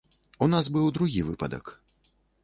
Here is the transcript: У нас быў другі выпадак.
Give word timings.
У 0.43 0.45
нас 0.53 0.69
быў 0.77 0.87
другі 0.95 1.21
выпадак. 1.27 1.65